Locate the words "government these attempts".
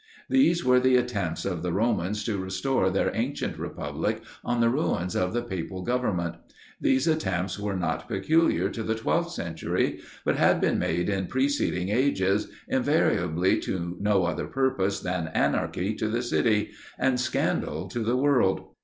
5.83-7.59